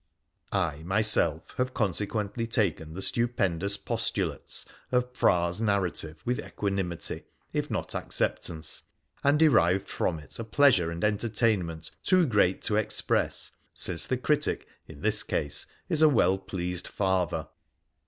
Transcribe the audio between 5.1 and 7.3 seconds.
Phra's narrative with equanimity,